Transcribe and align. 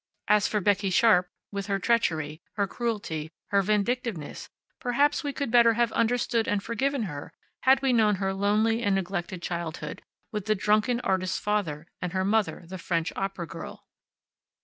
As 0.27 0.47
for 0.47 0.59
Becky 0.61 0.89
Sharp, 0.89 1.27
with 1.51 1.67
her 1.67 1.77
treachery, 1.77 2.41
her 2.53 2.65
cruelty, 2.65 3.29
her 3.51 3.61
vindicativeness, 3.61 4.49
perhaps 4.79 5.23
we 5.23 5.31
could 5.31 5.51
better 5.51 5.73
have 5.73 5.91
understood 5.91 6.47
and 6.47 6.63
forgiven 6.63 7.03
her 7.03 7.31
had 7.65 7.83
we 7.83 7.93
known 7.93 8.15
her 8.15 8.33
lonely 8.33 8.81
and 8.81 8.95
neglected 8.95 9.43
childhood, 9.43 10.01
with 10.31 10.47
the 10.47 10.55
drunken 10.55 11.01
artist 11.01 11.39
father 11.39 11.85
and 12.01 12.13
her 12.13 12.25
mother, 12.25 12.63
the 12.67 12.79
French 12.79 13.13
opera 13.15 13.45
girl. 13.45 13.85